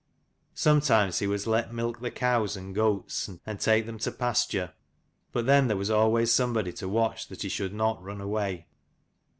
Sometimes 0.55 1.19
he 1.19 1.27
was 1.27 1.45
let 1.45 1.71
milk 1.71 1.99
the 2.01 2.09
cows 2.09 2.57
and 2.57 2.73
goats, 2.73 3.29
and 3.45 3.59
take 3.59 3.85
them 3.85 3.99
to 3.99 4.11
pasture; 4.11 4.73
but 5.31 5.45
then 5.45 5.67
there 5.67 5.77
was 5.77 5.91
always 5.91 6.31
somebody 6.33 6.73
to 6.73 6.89
watch 6.89 7.27
that 7.27 7.43
he 7.43 7.49
should 7.49 7.71
not 7.75 8.01
run 8.01 8.19
away. 8.19 8.65